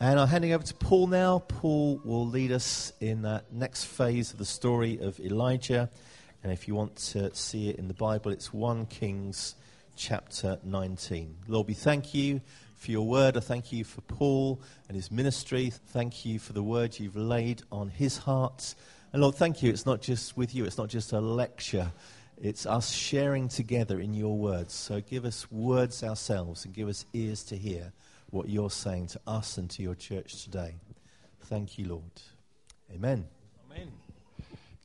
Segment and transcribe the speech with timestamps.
[0.00, 1.40] And I'm handing over to Paul now.
[1.40, 5.90] Paul will lead us in that next phase of the story of Elijah.
[6.44, 9.56] And if you want to see it in the Bible, it's 1 Kings
[9.96, 11.34] chapter 19.
[11.48, 12.40] Lord, we thank you
[12.76, 13.36] for your word.
[13.36, 15.72] I thank you for Paul and his ministry.
[15.88, 18.76] Thank you for the word you've laid on his heart.
[19.12, 19.70] And Lord, thank you.
[19.70, 21.90] It's not just with you, it's not just a lecture.
[22.40, 24.74] It's us sharing together in your words.
[24.74, 27.92] So give us words ourselves and give us ears to hear
[28.30, 30.74] what you're saying to us and to your church today.
[31.44, 32.02] Thank you, Lord.
[32.92, 33.26] Amen.
[33.70, 33.90] Amen.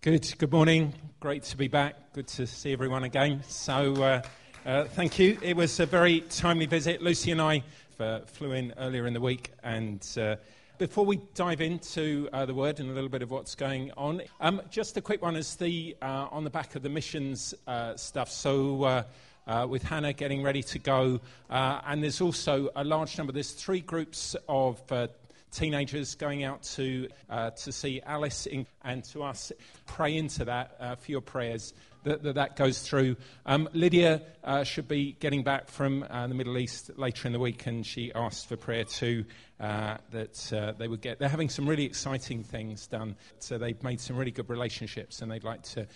[0.01, 0.33] Good.
[0.37, 0.93] Good morning.
[1.19, 2.13] Great to be back.
[2.13, 3.43] Good to see everyone again.
[3.47, 4.21] So, uh,
[4.65, 5.37] uh, thank you.
[5.41, 7.01] It was a very timely visit.
[7.01, 7.63] Lucy and I
[7.99, 10.37] uh, flew in earlier in the week, and uh,
[10.77, 14.21] before we dive into uh, the word and a little bit of what's going on,
[14.39, 17.53] um, just a quick one is the uh, on the back of the missions
[17.95, 18.29] stuff.
[18.29, 19.03] So
[19.47, 21.19] uh, with Hannah getting ready to go.
[21.49, 25.07] Uh, and there's also a large number, there's three groups of uh,
[25.51, 29.51] teenagers going out to, uh, to see Alice in, and to us.
[29.85, 31.73] Pray into that uh, for your prayers.
[32.03, 33.15] That, that, that goes through.
[33.45, 37.65] Um, Lydia uh, should be getting back from the Middle East later in the week,
[37.65, 39.23] and she asked for prayer too
[39.57, 41.19] that they would get.
[41.19, 43.15] They're having some really exciting things done.
[43.39, 45.87] So they've made some really good relationships, and they'd like to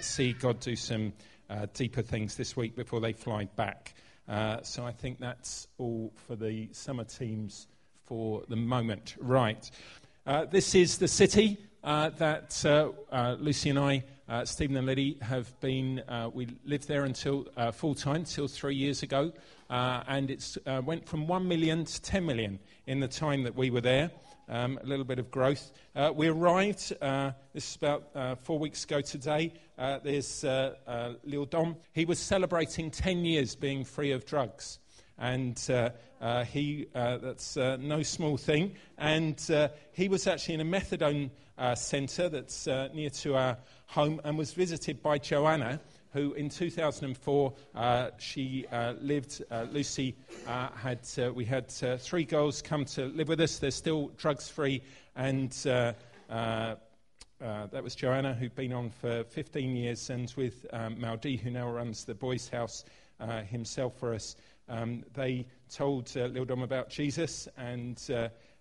[0.00, 1.12] see God do some
[1.74, 3.94] deeper things this week before they fly back.
[4.28, 7.68] Uh, so I think that's all for the summer teams
[8.04, 9.16] for the moment.
[9.20, 9.70] Right.
[10.26, 14.02] Uh, this is the city uh, that uh, uh, Lucy and I,
[14.44, 16.02] Stephen and Liddy, have been.
[16.34, 19.32] we lived there until full time, till three years ago.
[19.70, 22.58] and it went from 1 million to 10 million
[22.88, 24.10] in the time that we were there
[24.48, 25.72] um, a little bit of growth.
[25.94, 29.52] Uh, we arrived, uh, this is about uh, four weeks ago today.
[29.78, 31.76] Uh, there's uh, uh, Lil Dom.
[31.92, 34.78] He was celebrating 10 years being free of drugs.
[35.18, 35.58] And
[36.46, 38.74] he, that's no small thing.
[38.98, 39.40] And
[39.92, 41.30] he was actually in a methadone
[41.74, 45.80] centre that's near to our home and was visited by Joanna,
[46.12, 49.42] who in 2004 uh, she uh, lived.
[49.50, 50.14] Uh, Lucy
[50.46, 53.58] uh, had uh, we had uh, three girls come to live with us.
[53.58, 54.82] They're still drugs free,
[55.14, 56.76] and that
[57.82, 62.04] was Joanna, who'd been on for 15 years, and with um, Maldi, who now runs
[62.04, 62.84] the boys' house
[63.48, 64.36] himself for us.
[64.68, 68.02] Um, they told uh, Lil Dom about Jesus, and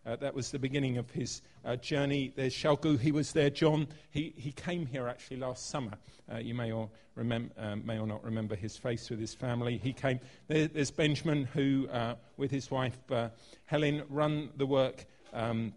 [0.06, 2.32] uh, that was the beginning of his uh, journey.
[2.36, 3.50] There's Shalgu, he was there.
[3.50, 5.94] John, he, he came here actually last summer.
[6.32, 9.78] Uh, you may or, remem- uh, may or not remember his face with his family.
[9.78, 10.20] He came.
[10.48, 13.30] There, there's Benjamin, who, uh, with his wife uh,
[13.66, 15.74] Helen, run the work um,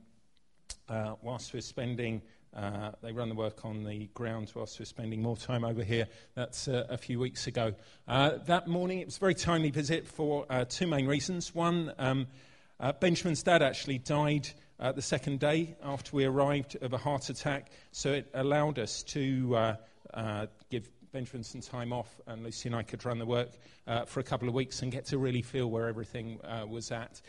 [1.23, 2.21] whilst we're spending.
[3.03, 6.07] they run the work on the ground whilst we're spending more time over here.
[6.35, 7.75] That's a few weeks ago.
[8.07, 11.55] that morning, it was a very timely visit for two main reasons.
[11.55, 12.27] One, um,
[12.81, 17.29] uh, Benjamin's dad actually died uh, the second day after we arrived of a heart
[17.29, 19.77] attack, so it allowed us to uh,
[20.15, 23.51] uh give Benjamin some time off, and Lucy and I could run the work
[23.87, 27.21] uh, for a couple of weeks and get to really feel where everything was at.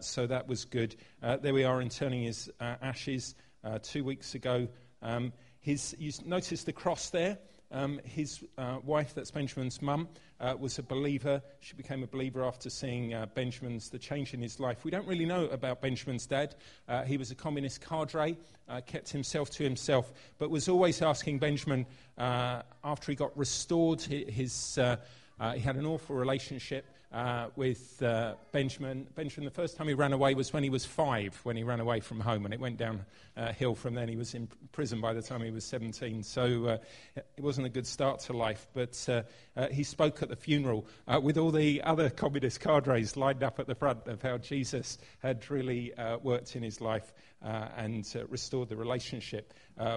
[0.00, 0.94] so that was good.
[1.22, 3.34] there we are interning his ashes
[3.82, 4.68] two weeks ago.
[5.02, 7.38] Um, his, you notice the cross there?
[7.74, 10.06] Um, his uh, wife, that's Benjamin's mum,
[10.40, 11.42] uh, was a believer.
[11.58, 14.84] She became a believer after seeing uh, Benjamin's, the change in his life.
[14.84, 16.54] We don't really know about Benjamin's dad.
[16.88, 18.36] Uh, he was a communist cadre,
[18.68, 21.84] uh, kept himself to himself, but was always asking Benjamin,
[22.16, 29.06] uh, after he got restored, his, he had an awful relationship uh, with uh, Benjamin.
[29.14, 31.78] Benjamin, the first time he ran away was when he was five, when he ran
[31.78, 34.08] away from home, and it went downhill from then.
[34.08, 36.78] He was in prison by the time he was 17, so uh,
[37.14, 38.66] it wasn't a good start to life.
[38.74, 39.22] But uh,
[39.56, 40.86] uh, he spoke at the funeral
[41.22, 45.48] with all the other communist cadres lined up at the front of how Jesus had
[45.48, 45.92] really
[46.22, 49.54] worked in his life and restored the relationship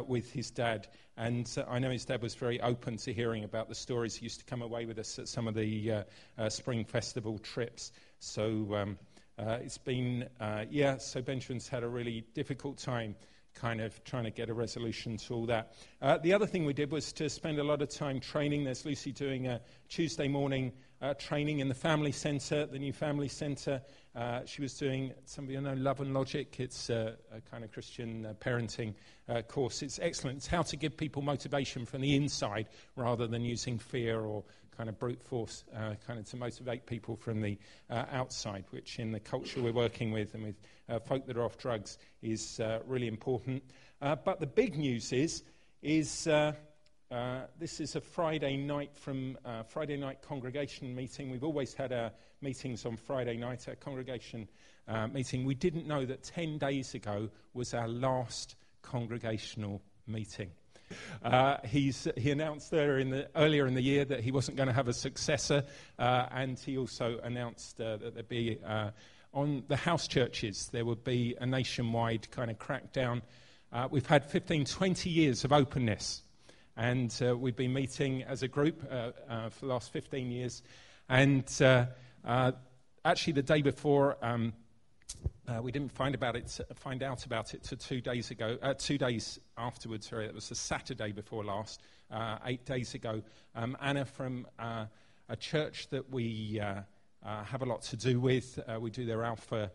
[0.07, 0.87] with his dad.
[1.17, 4.15] And uh, I know his dad was very open to hearing about the stories.
[4.15, 6.03] He used to come away with us at some of the uh,
[6.37, 7.91] uh, Spring Festival trips.
[8.19, 8.97] So um,
[9.39, 13.15] uh, it's been, uh, yeah, so Benjamin's had a really difficult time
[13.55, 15.73] kind of trying to get a resolution to all that.
[16.01, 18.63] Uh, the other thing we did was to spend a lot of time training.
[18.63, 19.59] There's Lucy doing a
[19.89, 20.71] Tuesday morning
[21.01, 23.81] uh, training in the family centre, the new family centre.
[24.15, 26.59] Uh, she was doing, some of you know, Love and Logic.
[26.59, 28.95] It's uh, a kind of Christian uh, parenting
[29.29, 29.81] uh, course.
[29.83, 30.37] It's excellent.
[30.37, 34.43] It's how to give people motivation from the inside rather than using fear or
[34.75, 37.57] kind of brute force, uh, kind of to motivate people from the
[37.89, 40.55] outside, which in the culture we're working with and with
[41.07, 43.63] folk that are off drugs is really important.
[43.99, 45.41] but the big news is,
[45.81, 46.27] is
[47.09, 51.31] Uh, this is a Friday night from uh, Friday night congregation meeting.
[51.31, 52.11] We've always had our
[52.41, 54.49] meetings on Friday night, our congregation
[54.89, 55.45] uh, meeting.
[55.45, 60.51] We didn't know that 10 days ago was our last congregational meeting.
[61.23, 61.93] Uh, he
[62.25, 64.93] announced there in the, earlier in the year that he wasn't going to have a
[64.93, 65.63] successor,
[65.99, 68.59] uh, and he also announced uh, that there'd be
[69.33, 73.21] on the house churches there would be a nationwide kind of crackdown.
[73.91, 76.23] we've had 15, 20 years of openness
[76.77, 80.61] and uh, we've been meeting as a group uh, uh, for the last 15 years.
[81.09, 81.87] And uh,
[82.23, 82.51] uh,
[83.03, 84.53] actually, the day before, um,
[85.47, 88.97] uh, we didn't find, about it, find out about it till two days ago, two
[88.97, 91.81] days afterwards, sorry, it was the Saturday before last,
[92.45, 93.23] eight days ago.
[93.55, 96.61] Um, Anna from a church that we
[97.23, 99.71] have a lot to do with, we do their Alpha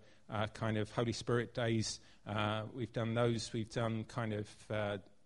[0.55, 1.99] kind of Holy Spirit days.
[2.75, 4.47] we've done those, we've done kind of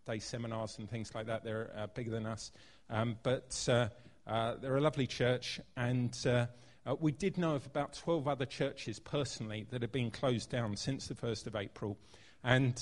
[0.06, 1.44] day seminars and things like that.
[1.44, 2.52] They're uh, bigger than us.
[2.88, 3.88] Um, but uh,
[4.26, 6.46] uh, they're a lovely church, and uh,
[6.86, 10.76] uh, we did know of about 12 other churches personally that had been closed down
[10.76, 11.98] since the 1st of April.
[12.44, 12.78] And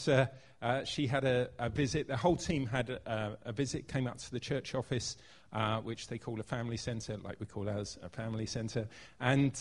[0.87, 4.31] she had a, a, visit, the whole team had a, a, visit, came up to
[4.31, 5.17] the church office,
[5.83, 8.87] which they call a family centre, like we call ours a family centre.
[9.21, 9.55] And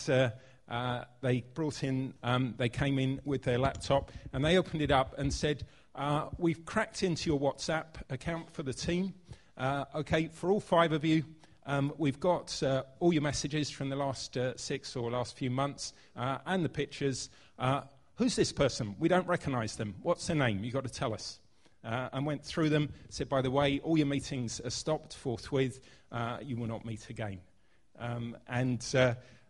[1.22, 5.18] they brought in, um, they came in with their laptop and they opened it up
[5.18, 5.64] and said,
[5.94, 9.14] uh, we've cracked into your WhatsApp account for the team.
[9.56, 11.24] Uh, okay, for all five of you,
[11.66, 15.50] um, we've got uh, all your messages from the last uh, six or last few
[15.50, 17.30] months uh, and the pictures.
[17.60, 17.82] Uh,
[18.16, 18.96] who's this person?
[18.98, 19.94] We don't recognize them.
[20.02, 20.64] What's their name?
[20.64, 21.38] You've got to tell us.
[21.84, 25.78] and went through them, said, by the way, all your meetings are stopped forthwith.
[26.42, 27.38] you will not meet again.
[28.00, 28.82] Um, and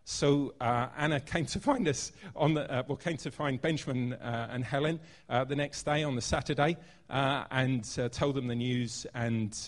[0.05, 4.13] so uh, Anna came to find us on the, uh, well, came to find Benjamin
[4.13, 6.77] uh, and Helen uh, the next day on the Saturday
[7.09, 9.07] uh, and uh, told them the news.
[9.15, 9.59] And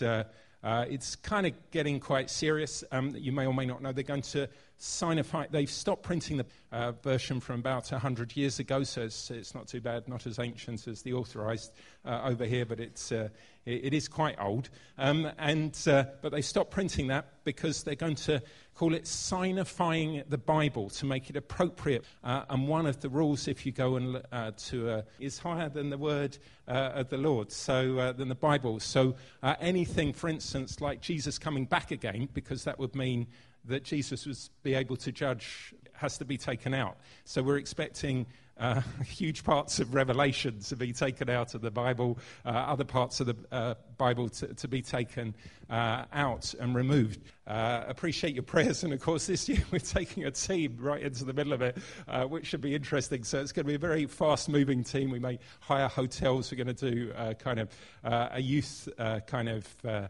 [0.63, 2.83] it's kind of getting quite serious.
[2.91, 4.47] Um, you may or may not know they're going to
[4.79, 5.49] sinify.
[5.49, 9.81] They've stopped printing the version from about 100 years ago, so it's, it's, not too
[9.81, 11.71] bad, not as ancient as the authorized
[12.05, 13.31] over here, but it's, it,
[13.65, 14.69] it is quite old.
[14.99, 18.43] Um, and, but they stopped printing that because they're going to
[18.77, 22.05] call it sinifying the Bible to make it appropriate.
[22.23, 25.67] Uh, and one of the rules, if you go and uh, to uh, is higher
[25.67, 26.37] than the word
[26.67, 28.79] uh, of the Lord, so uh, than the Bible.
[28.79, 33.25] So uh, anything, for instance, like Jesus coming back again, because that would mean
[33.65, 36.97] that Jesus would be able to judge, has to be taken out.
[37.25, 38.27] So we're expecting
[38.59, 43.19] uh, huge parts of Revelation to be taken out of the Bible, uh, other parts
[43.19, 45.35] of the uh, Bible to, to, be taken
[45.69, 47.21] uh, out and removed.
[47.45, 51.25] Uh, appreciate your prayers, and of course, this year we're taking a team right into
[51.25, 51.77] the middle of it,
[52.07, 53.23] uh, which should be interesting.
[53.23, 55.11] So it's going to be a very fast moving team.
[55.11, 57.69] We may hire hotels, we're going to do kind of
[58.03, 58.89] a youth
[59.27, 60.09] kind of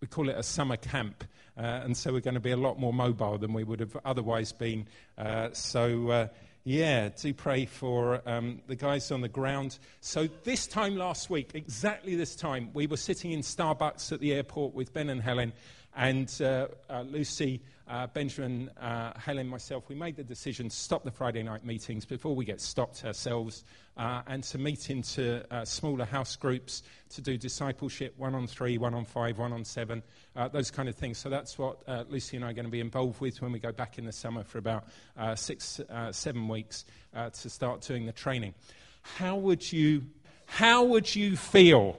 [0.00, 1.24] we call it a summer camp,
[1.56, 3.96] uh, and so we're going to be a lot more mobile than we would have
[4.04, 4.86] otherwise been.
[5.16, 6.28] Uh, so, uh,
[6.68, 9.78] yeah, do pray for um, the guys on the ground.
[10.02, 14.34] So, this time last week, exactly this time, we were sitting in Starbucks at the
[14.34, 15.54] airport with Ben and Helen,
[15.98, 21.02] and uh, uh, Lucy, uh, Benjamin, uh, Helen, myself, we made the decision to stop
[21.02, 23.64] the Friday night meetings before we get stopped ourselves
[23.96, 28.78] uh, and to meet into uh, smaller house groups to do discipleship one on three,
[28.78, 30.00] one on five, one on seven,
[30.52, 31.18] those kind of things.
[31.18, 33.72] So that's what Lucy and I are going to be involved with when we go
[33.72, 34.84] back in the summer for about
[35.34, 35.80] six,
[36.12, 38.54] seven weeks to start doing the training.
[39.02, 40.04] How would you,
[40.46, 41.98] how would you feel?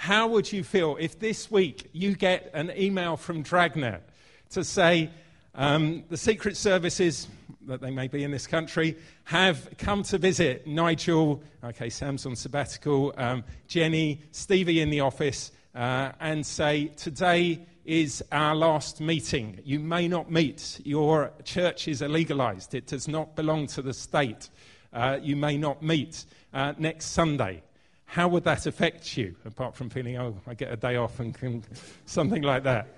[0.00, 4.00] How would you feel if this week you get an email from Dragnet
[4.48, 5.10] to say
[5.54, 7.28] um, the Secret Services,
[7.66, 12.34] that they may be in this country, have come to visit Nigel, okay, Sam's on
[12.34, 19.60] sabbatical, um, Jenny, Stevie in the office, uh, and say, Today is our last meeting.
[19.66, 20.80] You may not meet.
[20.82, 24.48] Your church is illegalized, it does not belong to the state.
[24.94, 27.60] Uh, you may not meet uh, next Sunday
[28.10, 31.32] how would that affect you, apart from feeling, oh, I get a day off and
[31.32, 31.62] can,
[32.06, 32.88] something like that?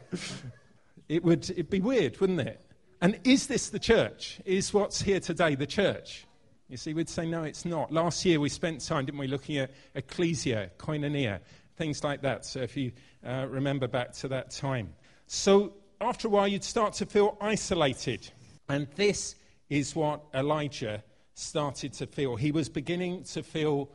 [1.07, 2.65] It would it'd be weird, wouldn't it?
[3.03, 4.41] And is this the church?
[4.47, 6.25] Is what's here today the church?
[6.71, 7.93] You see, we'd say, no, it's not.
[7.93, 11.41] Last year we spent time, didn't we, looking at ecclesia, koinonia,
[11.77, 12.47] things like that.
[12.47, 12.93] So if you
[13.23, 14.95] uh, remember back to that time.
[15.27, 18.31] So after a while, you'd start to feel isolated.
[18.71, 19.35] And this
[19.69, 21.05] is what Elijah
[21.35, 22.37] started to feel.
[22.37, 23.91] He was beginning to feel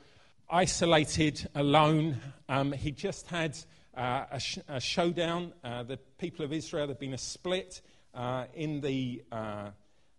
[0.50, 2.18] isolated, alone.
[2.48, 3.58] Um, he just had
[3.96, 5.54] uh, a, sh- a, showdown.
[5.63, 7.82] Uh, the people of Israel, there'd been a split
[8.13, 9.72] uh, in the uh,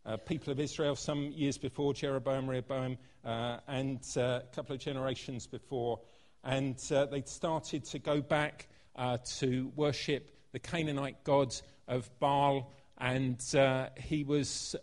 [0.04, 5.47] uh, people of Israel some years before, Jeroboam, Rehoboam, uh, and a couple of generations
[5.47, 6.00] before.
[6.44, 6.78] And
[7.11, 8.68] they'd started to go back
[9.38, 12.70] to worship the Canaanite gods of Baal.
[12.99, 13.42] And
[13.97, 14.76] he was,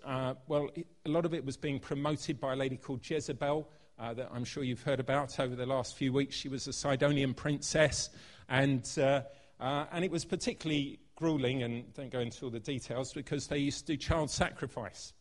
[0.48, 0.70] well,
[1.06, 3.68] a lot of it was being promoted by a lady called Jezebel,
[4.00, 6.36] uh, that I'm sure you've heard about over the last few weeks.
[6.36, 8.10] She was a Sidonian princess.
[8.50, 9.22] And, uh,
[9.60, 13.58] uh, and it was particularly grueling, and don't go into all the details, because they
[13.58, 15.14] used to do child sacrifice.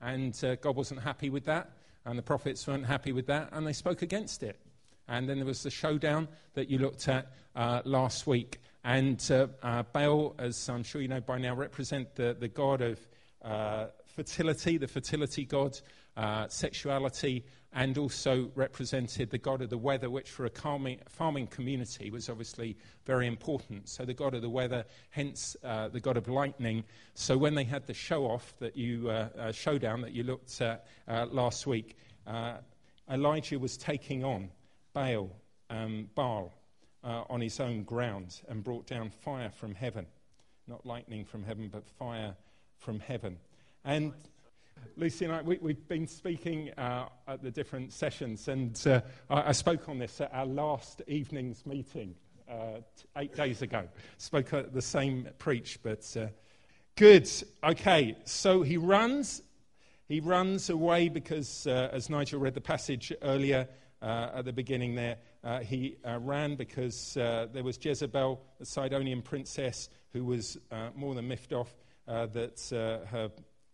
[0.00, 1.72] And uh, God wasn't happy with that,
[2.04, 4.58] and the prophets weren't happy with that, and they spoke against it.
[5.08, 7.32] And then there was the showdown that you looked at
[7.84, 8.60] last week.
[8.84, 12.80] And uh, uh, Baal, as I'm sure you know by now, represent the, the god
[12.80, 12.98] of
[13.42, 15.78] uh, fertility, the fertility god,
[16.20, 21.46] uh, sexuality, and also represented the god of the weather, which for a farming, farming
[21.46, 23.88] community was obviously very important.
[23.88, 26.84] So the god of the weather, hence uh, the god of lightning.
[27.14, 30.86] So when they had the show off that you uh, showdown that you looked at
[31.32, 31.96] last week,
[33.10, 34.50] Elijah was taking on
[34.92, 35.30] Baal,
[35.70, 36.52] um, Baal
[37.02, 40.06] uh, on his own ground and brought down fire from heaven.
[40.66, 42.34] Not lightning from heaven, but fire
[42.78, 43.38] from heaven.
[43.84, 44.12] And
[44.96, 49.48] Lucy and I, we, have been speaking uh, at the different sessions, and uh, I,
[49.48, 52.14] I, spoke on this at our last evening's meeting
[52.50, 52.80] uh,
[53.16, 53.88] eight days ago.
[54.18, 56.26] Spoke at the same preach, but uh,
[56.96, 57.30] good.
[57.64, 59.42] Okay, so he runs.
[60.08, 63.68] He runs away because, uh, as Nigel read the passage earlier
[64.02, 69.22] at the beginning there, uh, he uh, ran because uh, there was Jezebel, the Sidonian
[69.22, 71.72] princess, who was uh, more than miffed off
[72.06, 73.30] uh, that uh, her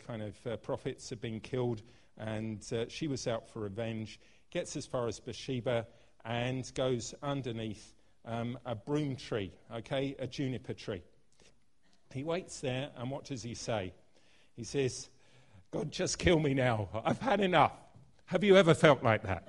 [0.06, 1.82] kind of prophets had been killed,
[2.18, 4.20] and she was out for revenge.
[4.50, 5.86] Gets as far as Beersheba
[6.24, 7.94] and goes underneath
[8.24, 11.02] um, a broom tree, okay, a juniper tree.
[12.12, 13.92] He waits there, and what does he say?
[14.54, 15.08] He says,
[15.70, 16.88] God, just kill me now.
[17.04, 17.72] I've had enough.
[18.26, 19.46] Have you ever felt like that?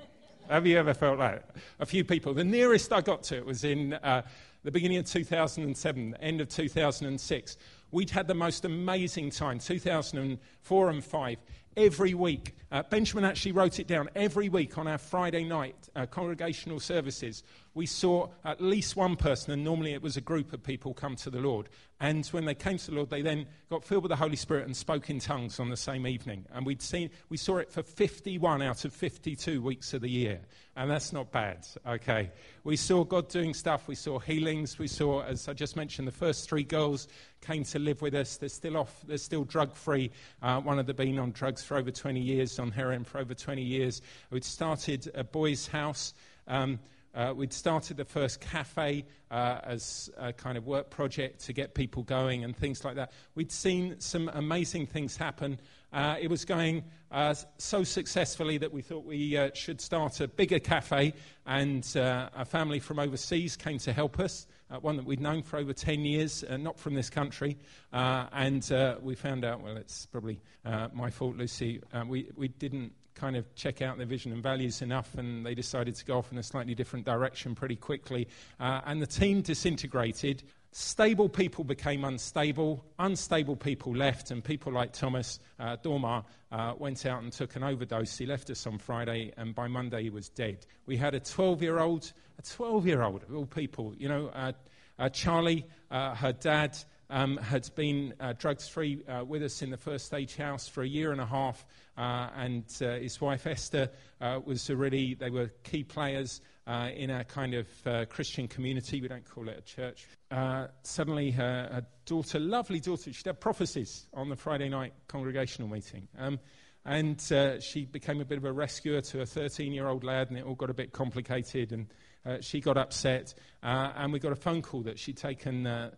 [0.49, 1.43] Have you ever felt like
[1.79, 2.33] a few people?
[2.33, 4.23] The nearest I got to it was in uh,
[4.63, 7.57] the beginning of 2007, the end of 2006.
[7.91, 11.37] We'd had the most amazing time, 2004 and 5
[11.77, 12.55] every week.
[12.69, 14.09] Uh, Benjamin actually wrote it down.
[14.13, 17.43] Every week on our Friday night uh, congregational services,
[17.75, 21.15] we saw at least one person, and normally it was a group of people, come
[21.17, 21.69] to the Lord.
[22.01, 24.65] And when they came to the Lord, they then got filled with the Holy Spirit
[24.65, 26.45] and spoke in tongues on the same evening.
[26.51, 30.41] And we'd seen, we saw it for 51 out of 52 weeks of the year.
[30.75, 32.31] And that's not bad, okay?
[32.63, 33.87] We saw God doing stuff.
[33.87, 34.77] We saw healings.
[34.77, 37.07] We saw, as I just mentioned, the first three girls
[37.41, 38.37] came to live with us.
[38.37, 40.11] They're still off, they're still drug free.
[40.41, 43.33] Uh, one of them been on drugs for over 20 years, on heroin for over
[43.33, 44.01] 20 years.
[44.31, 46.13] We'd started a boys' house.
[46.47, 46.79] Um,
[47.17, 51.73] uh, we'd started the first cafe uh, as a kind of work project to get
[51.73, 53.11] people going and things like that.
[53.33, 55.59] We'd seen some amazing things happen.
[55.91, 60.27] Uh, it was going uh, so successfully that we thought we uh, should start a
[60.27, 61.13] bigger cafe,
[61.47, 65.43] and uh, a family from overseas came to help us uh, one that we'd known
[65.43, 67.57] for over 10 years, uh, not from this country.
[67.93, 71.81] Uh, and uh, we found out, well, it's probably uh, my fault, Lucy.
[72.07, 75.95] We, we didn't kind of check out their vision and values enough, and they decided
[75.95, 78.27] to go off in a slightly different direction pretty quickly.
[78.59, 80.43] and the team disintegrated.
[80.71, 87.05] Stable people became unstable, unstable people left, and people like Thomas uh, Dormar uh, went
[87.05, 88.15] out and took an overdose.
[88.17, 90.67] He left us on Friday, and by Monday he was dead.
[90.85, 94.27] We had a 12 year old, a 12 year old of all people, you know,
[94.27, 94.51] uh,
[94.99, 96.77] uh Charlie, uh, her dad.
[97.09, 100.85] Um, had been uh, drugs free with us in the first stage house for a
[100.85, 101.65] year and a half,
[101.95, 103.89] and his wife Esther
[104.19, 109.01] was really, they were key players uh, in our kind of uh, Christian community.
[109.01, 110.05] We don't call it a church.
[110.29, 115.69] Uh, suddenly, her, her, daughter, lovely daughter, she'd had prophecies on the Friday night congregational
[115.69, 116.09] meeting.
[116.17, 116.39] Um,
[116.83, 120.29] and uh, she became a bit of a rescuer to a 13 year old lad,
[120.29, 121.71] and it all got a bit complicated.
[121.71, 121.87] And
[122.25, 123.33] uh, she got upset.
[123.63, 125.91] Uh, and we got a phone call that she'd taken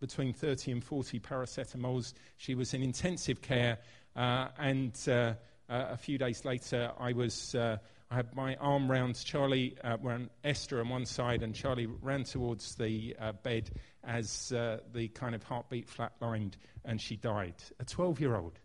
[0.00, 2.14] between 30 and 40 paracetamols.
[2.36, 3.78] She was in intensive care.
[4.14, 4.96] and
[5.68, 7.56] a few days later, I was
[8.12, 9.96] I had my arm round Charlie, uh,
[10.44, 13.70] Esther on one side, and Charlie ran towards the uh, bed
[14.04, 17.54] as uh, the kind of heartbeat flatlined, and she died.
[17.80, 18.58] A 12 year old.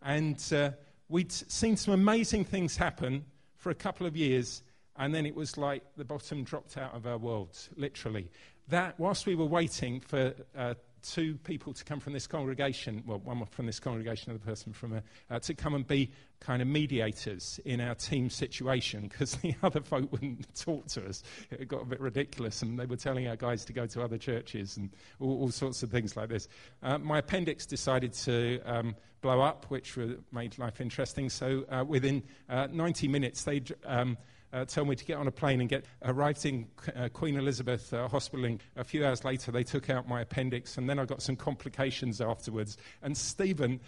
[0.00, 0.70] And uh,
[1.08, 3.24] we'd seen some amazing things happen
[3.56, 4.62] for a couple of years,
[4.96, 8.30] and then it was like the bottom dropped out of our worlds, literally.
[8.68, 10.74] That, whilst we were waiting for uh,
[11.04, 14.94] two people to come from this congregation, well, one from this congregation, another person from
[14.94, 19.54] a, uh, to come and be kind of mediators in our team situation because the
[19.62, 21.22] other folk wouldn't talk to us.
[21.50, 24.18] It got a bit ridiculous, and they were telling our guys to go to other
[24.18, 26.48] churches and all, all sorts of things like this.
[26.82, 29.96] Uh, my appendix decided to um, blow up, which
[30.32, 31.28] made life interesting.
[31.28, 34.16] So uh, within uh, 90 minutes, they um,
[34.54, 37.92] uh, told me to get on a plane and get arrived in uh, Queen Elizabeth
[37.92, 38.56] uh, Hospital.
[38.76, 42.20] A few hours later, they took out my appendix, and then I got some complications
[42.20, 42.78] afterwards.
[43.02, 43.80] And Stephen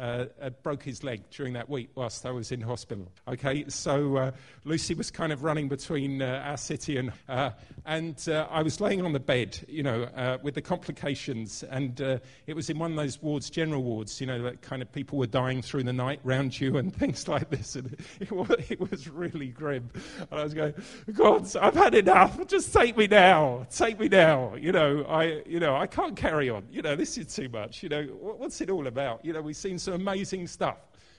[0.00, 3.12] uh, uh, broke his leg during that week whilst I was in hospital.
[3.28, 4.30] Okay, so uh,
[4.64, 7.50] Lucy was kind of running between uh, our city and, uh,
[7.84, 10.08] and uh, I was laying on the bed, you know,
[10.42, 14.42] with the complications, and it was in one of those wards, general wards, you know,
[14.42, 17.76] that kind of people were dying through the night round you and things like this,
[17.76, 19.90] and it was, it was really grim.
[20.30, 20.72] And I was going,
[21.12, 22.46] God, I've had enough.
[22.46, 23.66] Just take me now.
[23.70, 24.54] Take me now.
[24.54, 26.64] You know, I, you know, I can't carry on.
[26.70, 27.82] You know, this is too much.
[27.82, 29.24] You know, what's it all about?
[29.24, 30.78] You know, we've seen amazing stuff.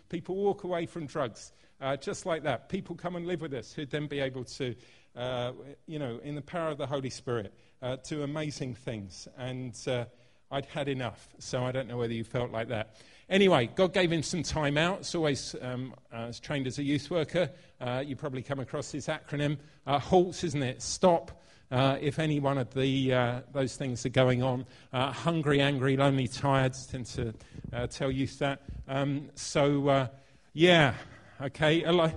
[0.09, 2.69] People walk away from drugs uh, just like that.
[2.69, 4.75] People come and live with us who'd then be able to,
[5.15, 5.51] uh,
[5.87, 9.27] you know, in the power of the Holy Spirit, uh, do amazing things.
[9.37, 10.05] And uh,
[10.51, 12.97] I'd had enough, so I don't know whether you felt like that.
[13.29, 14.99] Anyway, God gave him some time out.
[14.99, 17.49] It's always, um, I was trained as a youth worker.
[17.79, 19.57] Uh, you probably come across this acronym.
[19.87, 20.81] Uh, HALT, isn't it?
[20.81, 24.65] Stop, uh, if any one of the, uh, those things are going on.
[24.91, 27.33] Uh, hungry, angry, lonely, tired, tend to
[27.73, 28.61] uh, tell youth that.
[28.87, 30.07] Um, so, uh,
[30.53, 30.93] yeah,
[31.41, 31.85] okay.
[31.87, 32.11] Eli-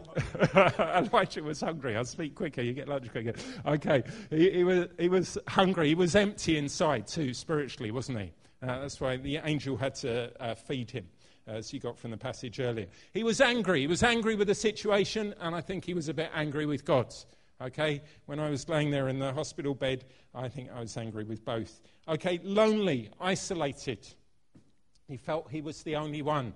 [0.78, 1.96] Elijah was hungry.
[1.96, 3.34] I'll speak quicker, you get lunch quicker.
[3.64, 5.88] Okay, he, he, was, he was hungry.
[5.88, 8.32] He was empty inside too, spiritually, wasn't he?
[8.61, 11.06] That's why the angel had to feed him
[11.46, 12.87] as you got from the passage earlier.
[13.12, 13.80] He was angry.
[13.80, 16.84] He was angry with the situation, and I think he was a bit angry with
[16.87, 17.14] God.
[17.64, 20.04] Okay, when I was laying there in the hospital bed,
[20.35, 21.80] I think I was angry with both.
[22.06, 24.06] Okay, lonely, isolated.
[25.09, 26.52] He felt he was the only one.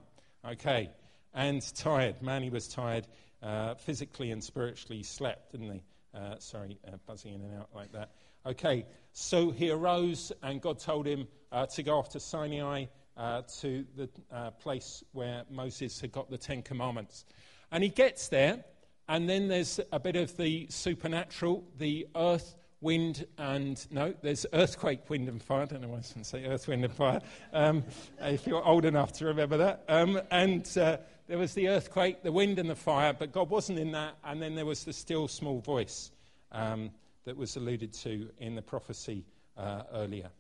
[0.47, 0.91] Okay,
[1.33, 2.21] and tired.
[2.21, 3.07] Man, he was tired
[3.43, 4.99] uh, physically and spiritually.
[4.99, 5.83] He slept, didn't he?
[6.15, 8.11] Uh, sorry, uh, buzzing in and out like that.
[8.45, 12.85] Okay, so he arose, and God told him uh, to go off to Sinai,
[13.17, 17.25] uh, to the uh, place where Moses had got the Ten Commandments.
[17.73, 18.63] And he gets there,
[19.09, 25.09] and then there's a bit of the supernatural, the earth, wind, and no, there's earthquake,
[25.09, 25.63] wind, and fire.
[25.63, 27.21] I don't know why I didn't say earth, wind, and fire.
[27.53, 27.85] Um,
[28.21, 29.85] if you're old enough to remember that.
[29.89, 33.79] Um, and uh, there was the earthquake, the wind, and the fire, but God wasn't
[33.79, 34.15] in that.
[34.25, 36.11] And then there was the still small voice
[36.53, 36.91] um,
[37.25, 39.25] that was alluded to in the prophecy
[39.57, 40.31] uh, earlier.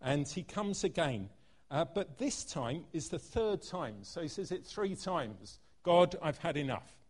[0.00, 1.28] And he comes again.
[1.70, 3.96] Uh, but this time is the third time.
[4.02, 7.01] So he says it three times God, I've had enough.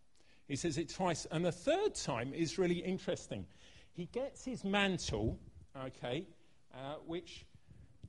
[0.47, 1.25] He says it twice.
[1.31, 3.45] And the third time is really interesting.
[3.93, 5.39] He gets his mantle,
[5.85, 6.27] okay,
[6.73, 7.45] uh, which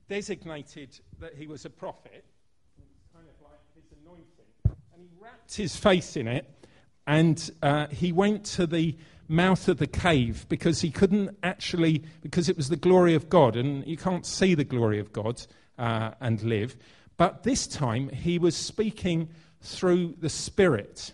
[0.07, 2.25] designated that he was a prophet.
[3.13, 4.77] kind of like his anointing.
[4.93, 6.51] And he wrapped his face in it.
[7.07, 12.49] And uh, he went to the mouth of the cave because he couldn't actually, because
[12.49, 13.55] it was the glory of God.
[13.55, 15.41] And you can't see the glory of God
[15.77, 16.75] uh, and live.
[17.17, 19.29] But this time he was speaking
[19.61, 21.13] through the Spirit.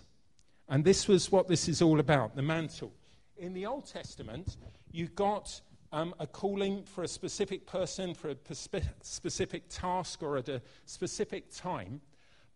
[0.72, 2.94] And this was what this is all about the mantle.
[3.36, 4.56] In the Old Testament,
[4.90, 5.60] you got
[5.92, 10.62] um, a calling for a specific person, for a perspe- specific task, or at a
[10.86, 12.00] specific time.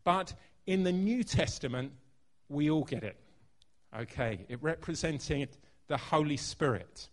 [0.03, 0.33] But
[0.67, 1.93] in the New Testament,
[2.49, 3.19] we all get it.
[3.95, 7.11] Okay, it represented the Holy Spirit.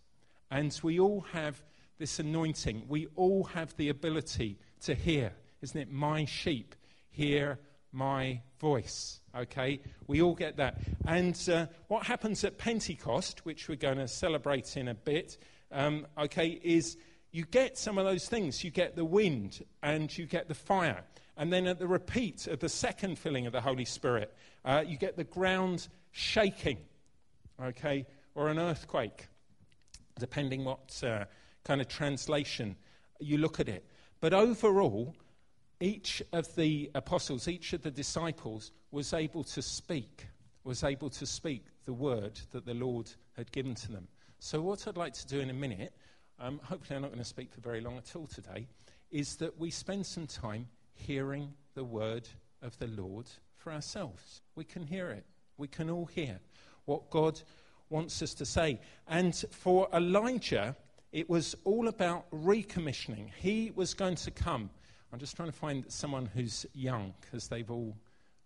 [0.50, 1.62] And we all have
[1.98, 2.86] this anointing.
[2.88, 5.34] We all have the ability to hear.
[5.60, 5.92] Isn't it?
[5.92, 6.74] My sheep
[7.10, 7.58] hear
[7.94, 9.20] my voice.
[9.36, 10.80] Okay, we all get that.
[11.06, 15.38] And uh, what happens at Pentecost, which we're going to celebrate in a bit,
[15.72, 16.96] um, okay, is
[17.30, 18.62] you get some of those things.
[18.62, 21.04] You get the wind and you get the fire.
[21.36, 24.32] And then at the repeat of the second filling of the Holy Spirit,
[24.64, 26.78] uh, you get the ground shaking,
[27.60, 29.26] okay, or an earthquake,
[30.18, 31.24] depending what uh,
[31.64, 32.76] kind of translation
[33.18, 33.84] you look at it.
[34.20, 35.16] But overall,
[35.84, 40.26] each of the apostles, each of the disciples was able to speak,
[40.64, 44.08] was able to speak the word that the Lord had given to them.
[44.38, 45.92] So, what I'd like to do in a minute,
[46.40, 48.66] um, hopefully I'm not going to speak for very long at all today,
[49.10, 52.28] is that we spend some time hearing the word
[52.62, 54.40] of the Lord for ourselves.
[54.54, 55.26] We can hear it.
[55.58, 56.40] We can all hear
[56.86, 57.40] what God
[57.90, 58.80] wants us to say.
[59.06, 60.76] And for Elijah,
[61.12, 63.30] it was all about recommissioning.
[63.36, 64.70] He was going to come
[65.14, 67.94] I'm just trying to find someone who's young because they've all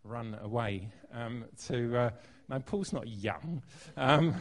[0.05, 0.91] run away.
[1.15, 2.11] Um, to uh,
[2.51, 3.63] no, Paul's not young.
[3.97, 4.35] Um,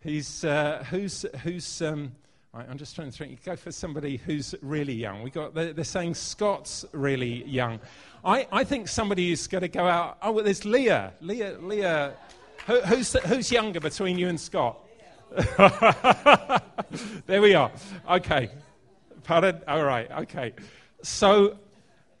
[0.00, 1.82] he's uh, who's who's.
[1.82, 2.12] Um,
[2.52, 3.44] right, I'm just trying to think.
[3.44, 5.24] Go for somebody who's really young.
[5.24, 7.80] We got they're, they're saying Scott's really young.
[8.24, 10.18] I, I think somebody is going to go out.
[10.22, 11.14] Oh, well, there's Leah.
[11.20, 11.58] Leah.
[11.60, 12.14] Leah.
[12.68, 14.78] Who, who's who's younger between you and Scott?
[17.26, 17.72] there we are.
[18.08, 18.48] Okay.
[19.24, 19.60] Pardon?
[19.66, 20.08] All right.
[20.12, 20.52] Okay.
[21.02, 21.58] So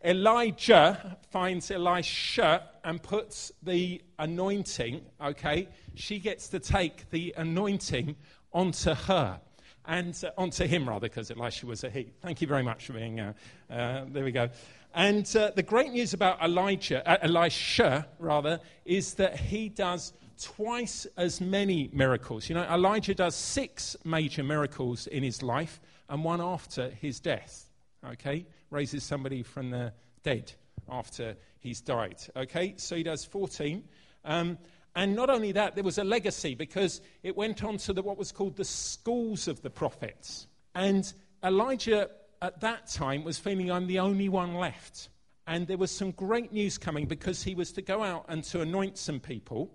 [0.04, 5.68] Elijah finds Elisha and puts the anointing, okay?
[5.94, 8.16] She gets to take the anointing
[8.52, 9.40] onto her.
[9.86, 12.12] And uh, onto him, rather, because Elisha was a he.
[12.20, 13.20] Thank you very much for being.
[13.20, 13.32] Uh,
[13.70, 14.48] uh, there we go.
[14.94, 21.06] And uh, the great news about Elijah, uh, Elisha, rather, is that he does twice
[21.16, 22.48] as many miracles.
[22.48, 27.68] You know, Elijah does six major miracles in his life and one after his death.
[28.06, 28.46] Okay?
[28.74, 29.92] Raises somebody from the
[30.24, 30.52] dead
[30.90, 32.20] after he's died.
[32.36, 32.74] Okay?
[32.76, 33.84] So he does 14.
[34.24, 34.58] Um,
[34.96, 38.18] and not only that, there was a legacy because it went on to the, what
[38.18, 40.48] was called the schools of the prophets.
[40.74, 41.10] And
[41.42, 42.10] Elijah
[42.42, 45.08] at that time was feeling I'm the only one left.
[45.46, 48.60] And there was some great news coming because he was to go out and to
[48.60, 49.70] anoint some people.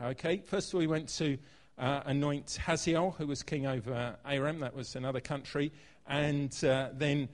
[0.00, 1.36] Okay, first of all, he went to
[1.76, 5.72] uh, anoint Hazael, who was king over Aram, that was another country,
[6.06, 7.28] and uh, then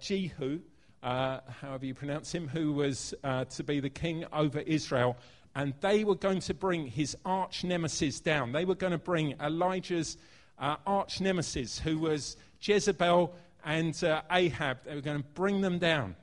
[0.00, 0.60] Jehu,
[1.02, 5.16] uh, however you pronounce him, who was uh, to be the king over Israel.
[5.54, 8.52] And they were going to bring his arch nemesis down.
[8.52, 10.16] They were going to bring Elijah's
[10.58, 13.94] uh, arch nemesis, who was Jezebel and
[14.30, 14.78] Ahab.
[14.84, 16.16] They were going to bring them down.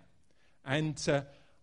[0.65, 0.97] And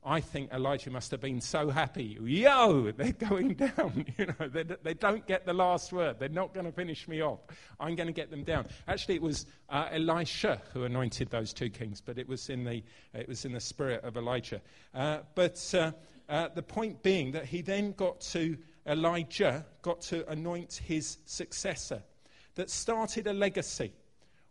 [0.09, 2.16] I think Elijah must have been so happy.
[2.23, 4.07] Yo, they're going down.
[4.19, 6.21] You know, they, they don't get the last word.
[6.21, 7.40] They're not going to finish me off.
[7.81, 8.66] I'm going to get them down.
[8.87, 12.85] Actually, it was uh, Elisha who anointed those two kings, but it was in the,
[13.14, 14.61] it was in the spirit of Elijah.
[14.95, 15.90] Uh, but uh,
[16.29, 22.01] uh the point being that he then got to, Elijah got to anoint his successor
[22.55, 23.92] that started a legacy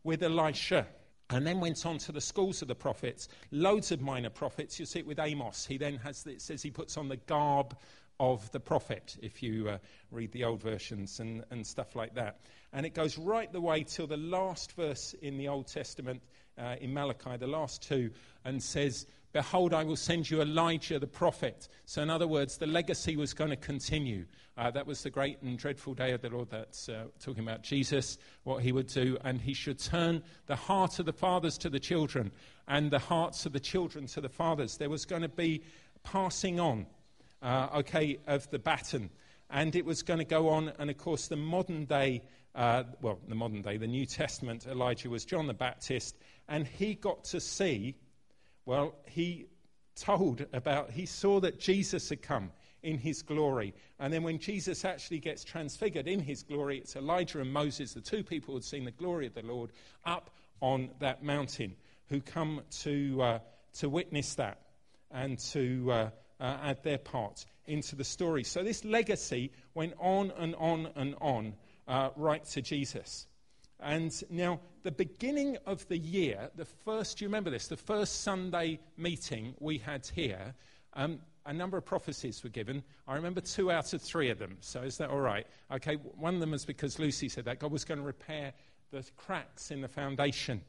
[0.04, 0.86] with Elisha
[1.30, 4.80] and then went on to the schools of the prophets, loads of minor prophets.
[4.80, 5.66] You see it with Amos.
[5.66, 7.76] He then has, it says he puts on the garb
[8.20, 9.78] of the prophet, if you uh,
[10.12, 12.40] read the old versions and, and stuff like that.
[12.72, 16.22] And it goes right the way till the last verse in the Old Testament,
[16.58, 18.12] uh, in Malachi, the last two,
[18.46, 21.68] and says, Behold, I will send you Elijah the prophet.
[21.84, 24.24] So, in other words, the legacy was going to continue.
[24.58, 26.50] Uh, that was the great and dreadful day of the Lord.
[26.50, 29.18] That's uh, talking about Jesus, what he would do.
[29.26, 32.32] And he should turn the heart of the fathers to the children
[32.70, 34.78] and the hearts of the children to the fathers.
[34.78, 35.64] There was going to be
[36.04, 36.86] passing on,
[37.42, 39.10] uh, okay, of the baton.
[39.50, 40.72] And it was going to go on.
[40.80, 42.22] And of course, the modern day,
[42.56, 46.16] uh, well, the modern day, the New Testament Elijah was John the Baptist.
[46.48, 47.96] And he got to see
[48.66, 49.48] well, he
[49.96, 52.52] told about, he saw that Jesus had come
[52.84, 53.74] in his glory.
[54.00, 58.02] And then when Jesus actually gets transfigured in his glory, it's Elijah and Moses, the
[58.02, 59.72] two people who had seen the glory of the Lord,
[60.06, 60.30] up
[60.62, 61.76] on that mountain
[62.08, 63.40] who come to, uh,
[63.80, 64.60] to witness that
[65.12, 68.44] and to uh, uh, add their part into the story.
[68.44, 71.54] So this legacy went on and on and on
[71.88, 73.28] uh, right to Jesus.
[73.80, 77.68] And now, the beginning of the year, the first, you remember this?
[77.68, 80.56] The first Sunday meeting we had here,
[80.94, 82.84] um, a number of prophecies were given.
[83.08, 84.58] I remember two out of three of them.
[84.62, 85.46] So is that all right?
[85.72, 88.54] Okay, one of them was because Lucy said that God was going to repair
[88.92, 90.62] the cracks in the foundation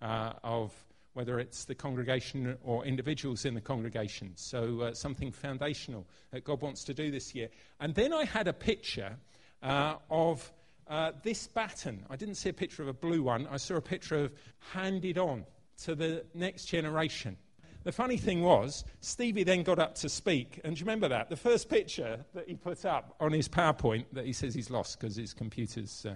[0.00, 0.72] uh, of
[1.14, 4.32] whether it's the congregation or individuals in the congregation.
[4.36, 7.48] So uh, something foundational that God wants to do this year.
[7.80, 9.16] And then I had a picture
[9.62, 10.50] uh, of
[10.92, 13.80] uh, this baton, I didn't see a picture of a blue one, I saw a
[13.80, 14.32] picture of
[14.74, 15.46] handed on
[15.84, 17.38] to the next generation.
[17.84, 21.30] The funny thing was, Stevie then got up to speak, and do you remember that?
[21.30, 25.00] The first picture that he put up on his PowerPoint that he says he's lost
[25.00, 26.12] because his computer's uh,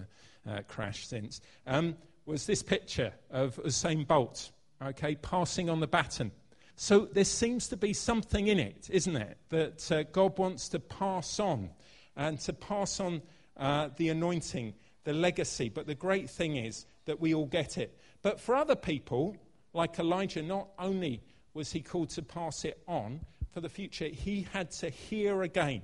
[0.48, 4.50] uh, crashed since um, was this picture of Usain Bolt,
[4.82, 6.30] okay, passing on the baton.
[6.76, 10.78] So there seems to be something in it, isn't it, that uh, God wants to
[10.80, 11.70] pass on
[12.14, 13.22] and to pass on
[13.56, 15.68] uh, the anointing, the legacy.
[15.68, 17.98] But the great thing is that we all get it.
[18.22, 19.36] But for other people,
[19.72, 21.22] like Elijah, not only
[21.54, 25.82] was he called to pass it on for the future, he had to hear again.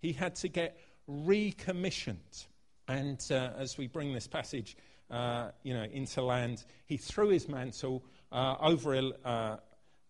[0.00, 2.46] He had to get recommissioned.
[2.88, 4.76] And uh, as we bring this passage,
[5.10, 9.56] uh, you know, into land, he threw his mantle uh, over, uh,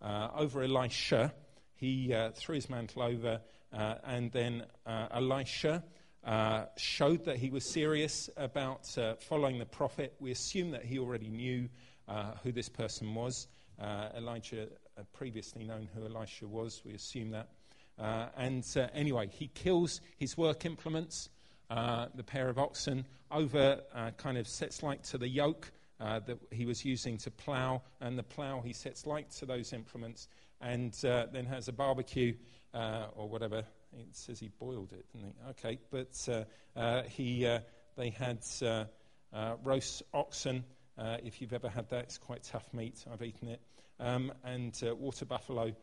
[0.00, 1.34] uh, over Elisha.
[1.74, 3.40] He threw his mantle over,
[3.72, 5.82] and then Elisha
[6.24, 10.14] uh, showed that he was serious about uh, following the prophet.
[10.20, 11.68] We assume that he already knew
[12.06, 13.48] uh, who this person was.
[13.80, 16.82] Uh, Elijah had previously known who Elisha was.
[16.84, 17.48] We assume that.
[17.98, 21.28] Uh, and anyway, he kills his work implements,
[21.68, 23.80] the pair of oxen, over
[24.16, 28.22] kind of sets light to the yoke that he was using to plough, and the
[28.22, 30.28] plough he sets light to those implements,
[30.60, 32.34] and then has a barbecue
[32.72, 33.64] or whatever
[33.98, 35.50] it says he boiled it, didn't he?
[35.50, 37.60] Okay, but uh, uh, he, uh,
[37.96, 38.44] they had
[39.62, 40.64] roast oxen.
[40.98, 43.04] if you've ever had that, it's quite tough meat.
[43.12, 43.60] I've eaten it.
[44.00, 45.74] um, and water buffalo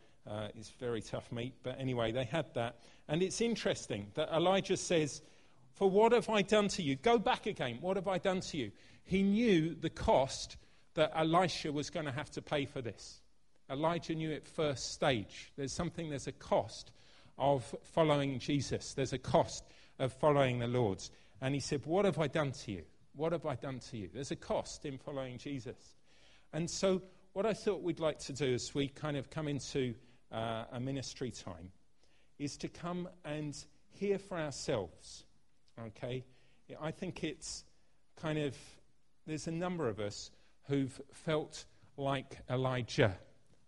[0.56, 1.54] is very tough meat.
[1.64, 2.80] But anyway, they had that.
[3.08, 5.22] And it's interesting that Elijah says,
[5.74, 6.96] For what have I done to you?
[6.96, 7.78] Go back again.
[7.82, 8.72] What have I done to you?
[9.04, 10.58] He knew the cost
[10.94, 13.22] that Elisha was going to have to pay for this.
[13.70, 15.52] Elijah knew it first stage.
[15.56, 16.92] There's something, there's a cost
[17.40, 19.64] of following Jesus, there's a cost
[19.98, 21.12] of following the Lord's.
[21.42, 22.84] And he said, What have I done to you?
[23.16, 24.10] What have I done to you?
[24.14, 25.96] There's a cost in following Jesus.
[26.54, 27.02] And so,
[27.34, 29.94] what I thought we'd like to do as we kind of come into
[30.32, 31.72] uh, a ministry time
[32.38, 33.56] is to come and
[33.92, 35.26] hear for ourselves.
[35.88, 36.24] Okay?
[36.82, 37.64] I think it's
[38.16, 38.56] kind of,
[39.26, 40.32] there's a number of us
[40.68, 41.66] who've felt
[41.98, 43.18] like Elijah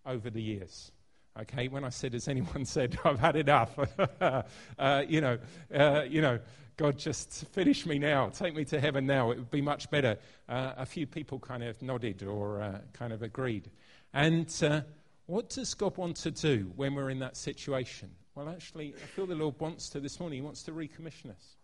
[0.06, 0.92] over the years.
[1.40, 3.78] Okay, when I said, "Has anyone said I've had enough?"
[4.80, 5.38] uh, you know,
[5.74, 6.40] uh, you know,
[6.78, 9.32] God, just finish me now, take me to heaven now.
[9.32, 10.18] It would be much better.
[10.50, 13.70] Uh, a few people kind of nodded or uh, kind of agreed.
[14.14, 14.82] And uh,
[15.28, 18.10] what does God want to do when we're in that situation?
[18.36, 20.40] Well, actually, I feel the Lord wants to this morning.
[20.40, 21.58] He wants to recommission us.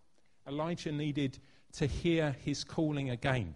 [0.48, 1.40] Elijah needed
[1.74, 3.56] to hear his calling again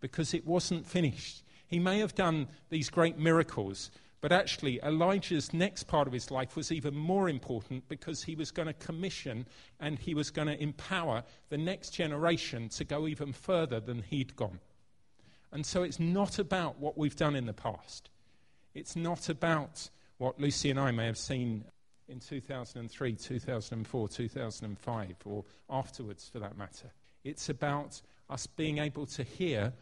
[0.00, 1.42] because it wasn't finished.
[1.66, 6.54] He may have done these great miracles, but actually, Elijah's next part of his life
[6.54, 9.46] was even more important because he was going to commission
[9.78, 14.36] and he was going to empower the next generation to go even further than he'd
[14.36, 14.60] gone.
[15.52, 18.10] And so it's not about what we've done in the past.
[18.74, 21.64] It's not about what Lucy and I may have seen
[22.06, 26.92] in 2003, 2004, 2005, or afterwards for that matter.
[27.24, 29.72] It's about us being able to hear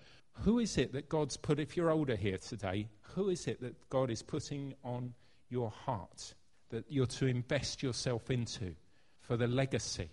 [0.42, 3.88] who is it that God's put, if you're older here today, who is it that
[3.88, 5.14] God is putting on
[5.50, 6.34] your heart
[6.70, 8.74] that you're to invest yourself into
[9.20, 10.08] for the legacy,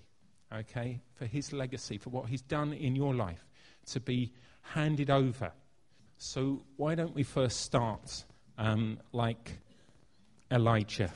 [0.54, 1.02] okay?
[1.14, 3.46] For his legacy, for what he's done in your life
[3.88, 5.52] to be handed over.
[6.18, 8.24] So, why don't we first start
[8.58, 9.60] um, like
[10.52, 11.12] Elijah?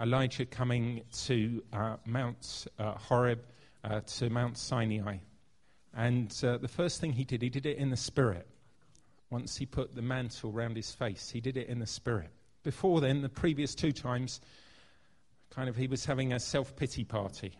[0.00, 3.40] Elijah coming to uh, Mount uh, Horeb,
[3.84, 5.18] uh, to Mount Sinai.
[5.94, 8.46] And uh, the first thing he did, he did it in the Spirit.
[9.30, 12.30] Once he put the mantle round his face, he did it in the Spirit.
[12.62, 14.40] Before then, the previous two times,
[15.50, 17.52] kind of he was having a self pity party.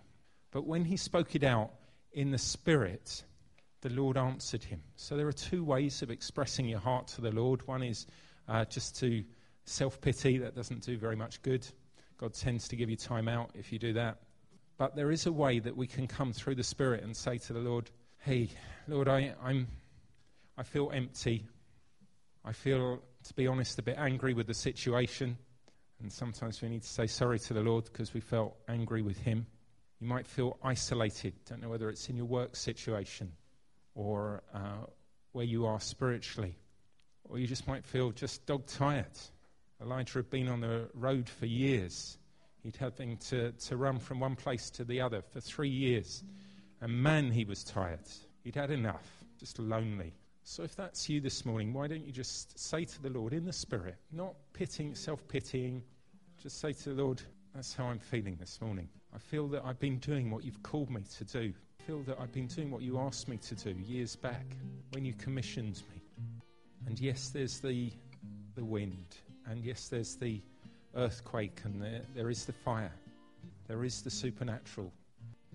[0.50, 1.70] But when he spoke it out
[2.12, 3.24] in the Spirit,
[3.82, 4.82] the Lord answered him.
[4.96, 7.66] So there are two ways of expressing your heart to the Lord.
[7.66, 8.06] One is
[8.48, 9.24] uh, just to
[9.64, 11.66] self pity, that doesn't do very much good.
[12.18, 14.18] God tends to give you time out if you do that.
[14.76, 17.52] But there is a way that we can come through the Spirit and say to
[17.52, 18.50] the Lord, hey,
[18.86, 19.66] Lord, I, I'm,
[20.58, 21.46] I feel empty.
[22.44, 25.38] I feel, to be honest, a bit angry with the situation.
[26.00, 29.18] And sometimes we need to say sorry to the Lord because we felt angry with
[29.18, 29.46] Him.
[30.00, 31.32] You might feel isolated.
[31.48, 33.32] Don't know whether it's in your work situation
[33.94, 34.84] or uh,
[35.32, 36.56] where you are spiritually.
[37.24, 39.18] Or you just might feel just dog tired.
[39.80, 42.18] Elijah had been on the road for years.
[42.62, 46.22] He'd having to, to run from one place to the other for three years.
[46.80, 48.00] And man, he was tired.
[48.42, 49.06] He'd had enough,
[49.38, 50.14] just lonely.
[50.44, 53.44] So if that's you this morning, why don't you just say to the Lord in
[53.44, 55.82] the Spirit, not pitying, self pitying,
[56.42, 57.20] just say to the Lord,
[57.54, 58.88] that's how I'm feeling this morning.
[59.14, 61.52] I feel that I've been doing what you've called me to do.
[61.80, 64.56] I feel that I've been doing what you asked me to do years back
[64.92, 66.02] when you commissioned me.
[66.86, 67.90] And yes, there's the,
[68.54, 69.16] the wind.
[69.46, 70.40] And yes, there's the
[70.94, 71.60] earthquake.
[71.64, 72.92] And there, there is the fire.
[73.66, 74.92] There is the supernatural.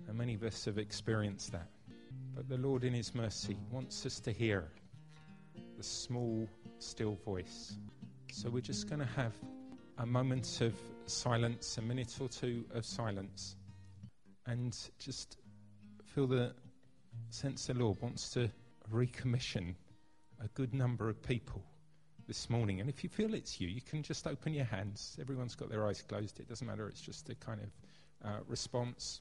[0.08, 1.68] And many of us have experienced that.
[2.34, 4.68] But the Lord, in His mercy, wants us to hear
[5.76, 7.76] the small, still voice.
[8.32, 9.32] So we're just going to have
[9.98, 10.74] a moment of
[11.06, 13.56] silence, a minute or two of silence,
[14.46, 15.38] and just
[16.04, 16.54] feel the
[17.30, 18.50] sense the Lord wants to
[18.92, 19.74] recommission
[20.42, 21.62] a good number of people
[22.26, 22.80] this morning.
[22.80, 25.16] And if you feel it's you, you can just open your hands.
[25.20, 26.40] Everyone's got their eyes closed.
[26.40, 26.88] It doesn't matter.
[26.88, 29.20] It's just a kind of uh, response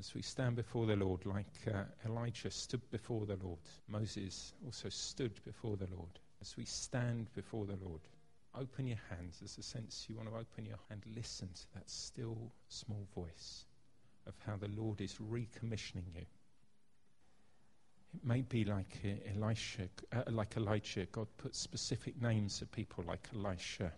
[0.00, 4.88] as we stand before the Lord, like uh, Elijah stood before the Lord, Moses also
[4.88, 6.18] stood before the Lord.
[6.40, 8.00] As we stand before the Lord,
[8.58, 9.40] open your hands.
[9.40, 13.66] There's a sense you want to open your hand, listen to that still small voice
[14.26, 16.24] of how the Lord is recommissioning you.
[18.14, 19.82] It may be like uh, Elisha,
[20.12, 21.06] uh, like Elijah.
[21.12, 23.92] God put specific names of people like Elisha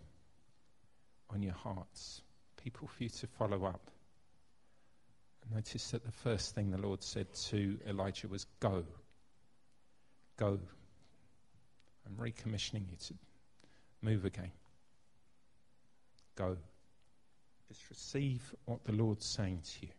[1.31, 2.23] on your hearts,
[2.63, 3.92] people for you to follow up.
[5.51, 8.85] Notice that the first thing the Lord said to Elijah was, Go.
[10.37, 10.59] Go.
[12.07, 13.15] I'm recommissioning you to
[14.01, 14.53] move again.
[16.37, 16.57] Go.
[17.69, 19.93] Just receive what the Lord's saying to you.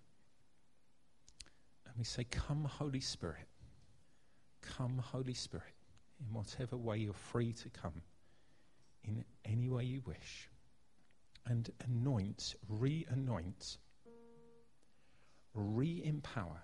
[1.85, 3.47] And we say, Come, Holy Spirit.
[4.61, 5.73] Come, Holy Spirit,
[6.19, 8.01] in whatever way you're free to come.
[9.03, 10.49] in any way you wish
[11.45, 13.77] and anoint, re anoint,
[15.53, 16.61] re empower,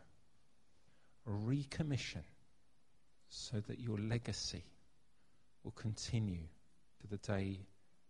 [1.27, 2.23] recommission
[3.29, 4.63] so that your legacy
[5.63, 6.47] will continue
[7.01, 7.59] to the day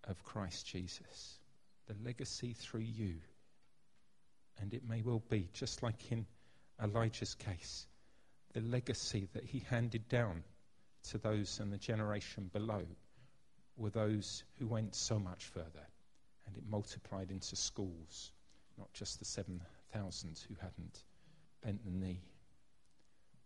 [0.05, 1.39] of Christ Jesus.
[1.87, 3.15] The legacy through you.
[4.61, 6.25] And it may well be, just like in
[6.81, 7.87] Elijah's case,
[8.53, 10.43] the legacy that he handed down
[11.09, 12.83] to those in the generation below
[13.77, 15.87] were those who went so much further.
[16.45, 18.31] And it multiplied into schools,
[18.77, 19.25] not just the
[19.91, 21.03] 7,000 who hadn't
[21.63, 22.21] bent the knee.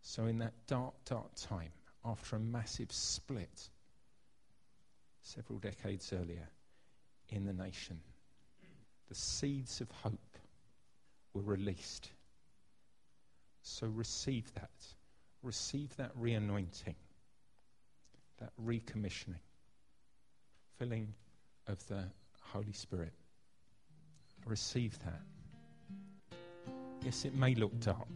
[0.02, 1.72] So, in that dark, dark time,
[2.06, 3.70] after a massive split
[5.22, 6.50] several decades earlier
[7.30, 8.00] in the nation,
[9.08, 10.38] the seeds of hope
[11.34, 12.10] were released.
[13.62, 14.72] So, receive that.
[15.42, 16.96] Receive that re anointing,
[18.40, 19.40] that recommissioning,
[20.78, 21.14] filling
[21.68, 22.04] of the
[22.42, 23.14] Holy Spirit.
[24.46, 25.22] Receive that.
[27.04, 28.08] Yes, it may look dark.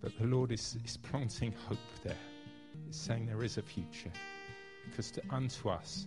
[0.00, 2.16] But the Lord is, is planting hope there.
[2.86, 4.12] He's saying there is a future.
[4.88, 6.06] Because to, unto us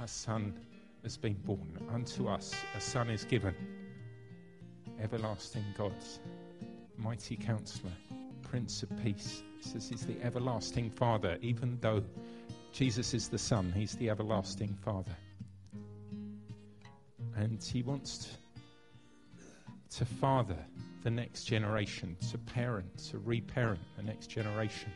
[0.00, 0.54] a son
[1.02, 3.54] has been born, unto us a son is given.
[5.02, 5.94] Everlasting God,
[6.96, 7.92] mighty counselor,
[8.42, 9.42] Prince of Peace.
[9.60, 12.02] Says he's the everlasting Father, even though
[12.72, 15.16] Jesus is the Son, he's the everlasting Father.
[17.36, 18.38] And he wants
[19.90, 20.56] to father
[21.02, 24.92] the next generation, to parent, to reparent the next generation.